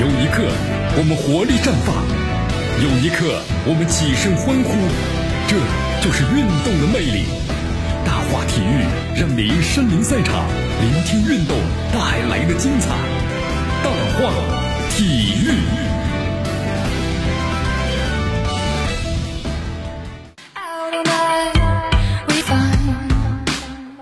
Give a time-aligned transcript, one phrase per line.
[0.00, 0.42] 有一刻
[0.96, 1.94] 我们活力绽放，
[2.82, 4.72] 有一刻我们起身欢呼，
[5.46, 5.54] 这
[6.00, 7.26] 就是运动的魅力。
[8.04, 8.82] 大话体育
[9.20, 10.48] 让您身临赛场，
[10.80, 11.56] 聆听运动
[11.92, 12.96] 带来的精彩。
[13.84, 14.32] 大话
[14.90, 15.52] 体育。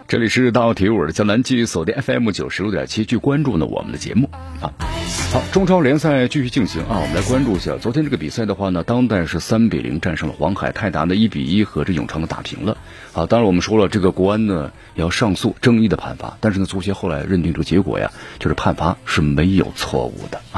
[0.06, 4.30] 这里是大奥体育，我是江南，继续锁定 FM 九十六点七，去关注呢我们的节目
[4.60, 4.70] 啊。
[5.32, 12.76] 好，中超联赛继续进行啊，我们来关注一下昨天这个比赛的话呢，当代是三比零战胜了黄海泰达的一比一和这永昌的打平了。
[13.12, 20.40] 好，当然我们说了，这个国安呢要上诉争议的判罚，但是呢足协后来认定这个结果呀，就是判罚是没有错误的。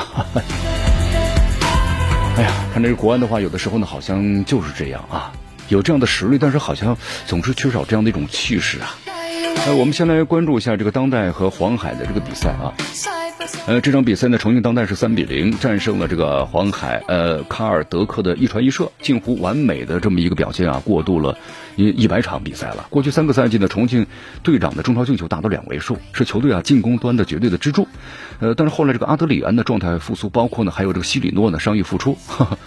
[2.39, 5.33] 哎呀，看这个国安的话，有的时候呢好像就是这样啊，
[5.69, 6.97] 有这样的实力，但是好像
[7.27, 8.97] 总是缺少这样的一种气势啊。
[9.67, 12.73] 呃，我们先来关注一下这个当代和黄海的这个比赛啊。
[13.67, 21.37] 呃，这场比赛呢，重庆当代是三比零战胜了这个黄海，呃，卡尔德克的一传一射，近乎完美的这么一个表现啊，过渡了
[21.77, 22.87] 一一百场比赛了。
[22.91, 24.07] 过去三个赛季呢，重庆
[24.43, 27.87] 队长的中超进球达到两位数，是球队啊进攻端的绝对的支柱。
[28.41, 32.17] 呃，但是后来这个阿德里安的状态复苏，包括呢还有这个西里诺呢伤愈复出，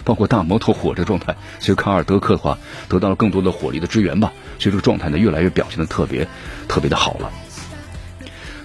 [0.04, 6.26] 包括大摩托火这状态，所以卡尔德克的话得到了更多的火力的支援吧，所以这个状态呢越来越表现的特别
[6.68, 7.30] 特别的好了。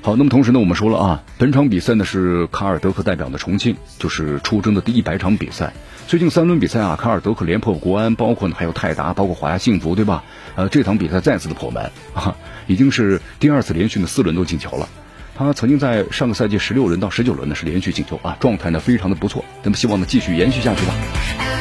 [0.03, 5.73] 好，那么同时呢，我们说了啊，本场比赛呢是卡尔德克代表的重庆，就是出征的第一百场比赛。
[6.07, 10.23] 最近三轮比赛啊，卡尔德克连破国安，包括呢还有泰达，包括华夏幸福，对吧？
[10.55, 12.35] 呃，这场比赛再次的破门 啊，
[12.65, 14.89] 已经是第二次连续的四轮都进球了。
[15.37, 19.45] 他曾经在上个赛季十六轮到十九轮呢是连续进球啊，状态呢非常的不错。
[19.61, 20.93] 那么希望呢继续延续下去吧。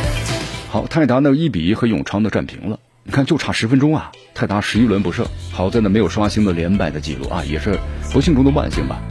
[0.73, 2.81] 好，泰达呢一比一和永昌呢战平了。
[3.05, 4.13] 你看，就差十分钟啊！
[4.35, 7.79] 泰达十一轮不胜，好在呢没有刷新的连败的记录啊，也是
[8.13, 9.03] 不幸中的万幸吧。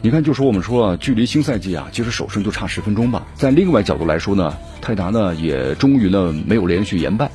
[0.00, 3.26] 你看，就说我们说，距离新赛季啊，其实首胜就差十分钟吧。
[3.34, 7.30] 在另外角度来说呢，泰达呢也终于呢没有连续连败，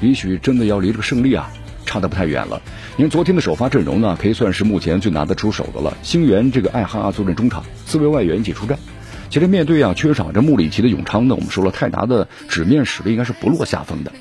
[0.00, 1.50] 也许真的要离这个胜利啊
[1.84, 2.62] 差得不太远了。
[2.96, 5.96] 因为昨天的首发阵容呢，可以算是目前最拿得出手的了。
[6.02, 8.78] 星源这个艾哈坐镇中场，四位外援一起出战。
[9.30, 14.12] 其实面对啊缺少这穆里奇的永昌呢，我们说了，泰达的纸面实力应该是不落下风的。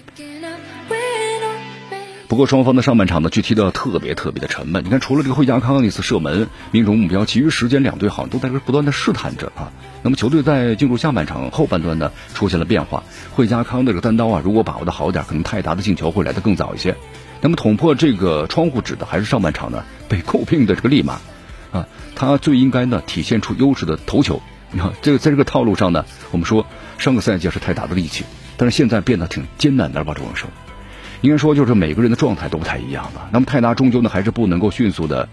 [2.32, 4.86] 不过双方的上半场呢，就踢得特别特别的沉闷。
[4.86, 9.70] 你看，除了这个惠家康那次射门命中目标，其余时间两队好像都在这不断的试探着啊。
[10.02, 13.04] 那么球队在进入下半场后半段呢，出现了变化。
[13.36, 16.96] 惠家康的这个单刀啊，如果把握的好点，可能泰达的进球会来得更早一些。
[17.42, 21.20] 那么捅破这个窗户纸的还是上半场呢被诟病的这个利马
[21.74, 24.42] 啊，他最应该呢体现出优势的头球。
[24.72, 26.66] 你看，这个在这个套路上呢，我们说
[26.98, 28.24] 上个赛季是泰达的利器，
[28.56, 30.48] 但是现在变得挺艰难的吧，这种生。
[31.22, 33.30] 应该说，就是每个人的状态都不太一样吧。
[33.32, 35.30] 那么泰达终究呢，还是不能够迅速的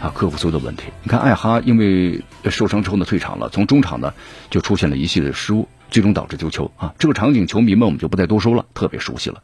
[0.00, 0.84] 啊克服所有的问题。
[1.02, 4.12] 你看艾哈因为受伤之后呢退场了，从中场呢
[4.50, 6.94] 就出现了一系列失误，最终导致丢球啊。
[6.98, 9.42] 这个场景球迷们我们就不再多说了，特别熟悉了。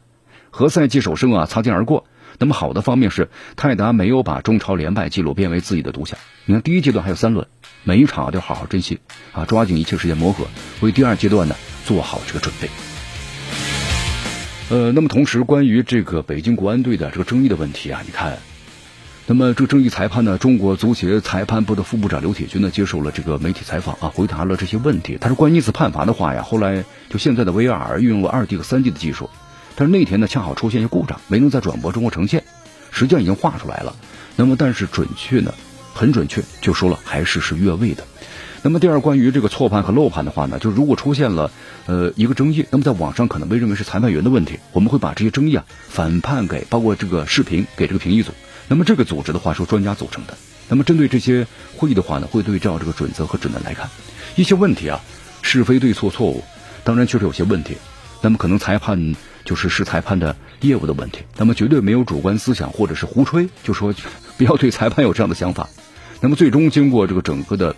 [0.51, 2.05] 和赛季首胜啊擦肩而过。
[2.39, 6.19] 那么好的方面是泰达没有把中超连败记录变为自己的独享。
[6.45, 7.47] 你看第一阶段还有三轮，
[7.83, 8.99] 每一场都要好好珍惜
[9.33, 10.45] 啊，抓紧一切时间磨合，
[10.81, 12.69] 为第二阶段呢做好这个准备。
[14.69, 18.37] 呃，那么同时，关于这个北京国安队的这个争议的问题啊，你看，
[19.25, 25.17] 那么这个争议裁判呢，中国足协裁判部的副部长刘铁军呢接受了这个媒体采访啊，回答了这些问题。
[25.21, 29.29] 他说，关于一次判罚的话呀，后来就现在的 VR 运用了二 D 和三 D 的技术，
[29.77, 32.43] 但是那天呢恰好出现一些故障，没能在转播中国呈现，
[32.91, 33.95] 实际上已经画出来了。
[34.35, 35.53] 那么但是准确呢，
[35.93, 38.03] 很准确，就说了还是是越位的。
[38.63, 41.51] 那么第二，关于这个错判和漏判的话呢，就如果出现了
[41.85, 48.31] 呃一个争议，那么在网上可能被认为是裁判员的问题，我们会把这些争议啊反判给包括这个视频给这个评议组。
[48.67, 50.35] 那么这个组织的话，说专家组成的。
[50.67, 51.47] 那么针对这些
[51.77, 53.89] 会议的话呢，会对照这个准则和指南来看
[54.35, 54.99] 一些问题啊，
[55.41, 56.43] 是非对错错误，
[56.83, 57.77] 当然确实有些问题。
[58.21, 63.93] 那么可能裁判就是是裁判的业务的问题，那么绝对没有主观思想或者是胡吹，就说
[64.37, 65.69] 不要对裁判有这样的想法。
[66.19, 67.75] 那么最终经过这个整个的。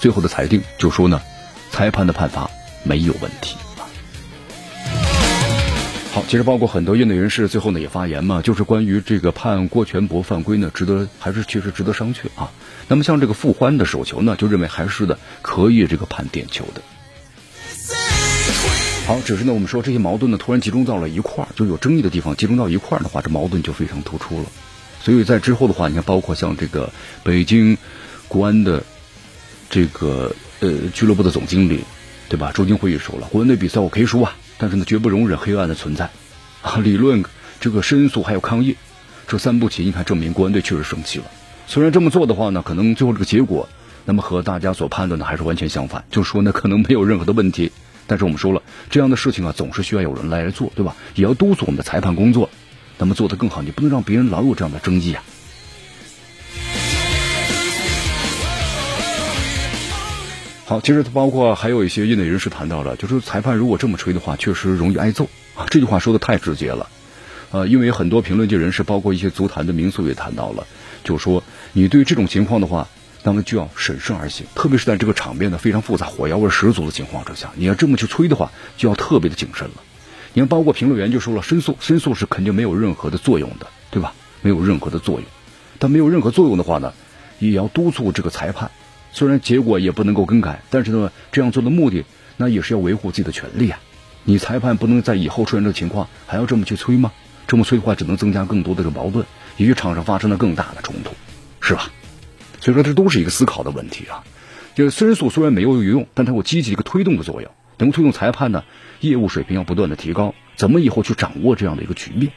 [0.00, 1.20] 最后的裁定就说呢，
[1.70, 2.50] 裁判的判罚
[2.82, 3.54] 没有问题。
[6.12, 12.50] 好，其实包括很多业内人士最后呢也发言嘛，就是关于这个判郭全博犯规呢，值得还是确实值得商榷啊。
[12.88, 16.80] 那么像这个傅欢的手球呢，就认为还是的可以这个判点球的。
[19.06, 24.46] 好，只是呢我们说这些矛盾呢突然集中到了一块儿，就有争议的地方集中到一块儿的话，这矛盾就非常突出了。
[25.02, 26.90] 所以在之后的话，你看包括像这个
[27.22, 27.76] 北京
[28.28, 28.82] 国安的。
[29.70, 31.80] 这个呃俱乐部的总经理，
[32.28, 32.50] 对吧？
[32.52, 36.10] 周金辉也说了，国内比赛我可以输啊，但是呢，绝不容忍黑暗的存在
[36.60, 36.76] 啊。
[36.82, 37.24] 理论、
[37.60, 38.76] 这个申诉还有抗议，
[39.28, 41.24] 这三步棋，你看证明国安队确实生气了。
[41.68, 43.68] 虽然这么做的话呢，可能最后这个结果
[44.04, 47.70] 那么和大家所判断的还是完全相反，就是说呢可能没有任何的问题。
[48.08, 50.96] 但是我们说了，这样的事情啊，总是需要有人来做，对吧？
[51.14, 52.50] 也要督促我们的裁判工作，
[52.98, 55.22] 那么做得更好，你不能让别人老有这样的争议啊。
[60.70, 65.24] 好，其实包括还有一些业内人士谈到了，就是裁判如果这么吹的话，确实容易挨揍
[65.56, 65.66] 啊。
[65.68, 66.88] 这句话说的太直接了，
[67.50, 70.64] 呃，因为很多评论界人士，包括一些足坛的名宿也谈到了，
[71.02, 72.86] 就说你对这种情况的话，
[73.24, 79.74] 那么就要审慎而行，特别是在这个场面呢非常复杂、火药味十足的情况之下，你要这么去吹的话，就要特别的谨慎了。
[80.34, 84.14] 你看，包括评论员就说了，申诉，申诉是肯定没有任何的作用的，对吧？
[84.40, 85.24] 没有任何的作用，
[85.80, 86.92] 但没有任何作用的话呢，
[87.40, 88.70] 也要督促这个裁判。
[89.12, 92.04] 虽然结果也不能够更改，但是呢，这样做的目的，
[92.36, 93.78] 那也是要维护自己的权利啊。
[94.24, 97.12] 你裁判不能在以后出现这个情况，还要这么去催吗？
[97.46, 99.26] 这么催的话，只能增加更多的这个矛盾，
[99.56, 101.12] 也许场上发生了更大的冲突，
[101.60, 101.90] 是吧？
[102.60, 104.22] 所以说，这都是一个思考的问题啊。
[104.74, 108.62] 就是申诉虽然没有用，但它有积极一个推动的作用，能够推动裁判呢
[109.00, 112.30] 业务水平要不断的提高，怎么以后去掌握这样的一个局面？